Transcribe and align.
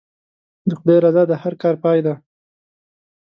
د 0.67 0.71
خدای 0.79 0.97
رضا 1.05 1.23
د 1.27 1.33
هر 1.41 1.53
کار 1.61 1.75
پای 1.83 1.99
دی. 2.05 2.13